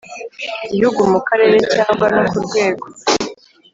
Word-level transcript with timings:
Gihugu 0.73 1.01
mu 1.11 1.19
karere 1.27 1.57
cyangwa 1.73 2.05
no 2.15 2.21
ku 2.29 2.37
rwego 2.45 2.85